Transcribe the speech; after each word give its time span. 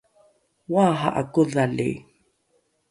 oaha’a 0.75 1.21
kodhali 1.33 1.89